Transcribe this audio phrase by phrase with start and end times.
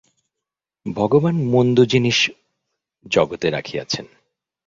[0.85, 2.19] ভগবান মন্দ জিনিষ
[3.05, 4.05] জগতে রাখিয়াছেন।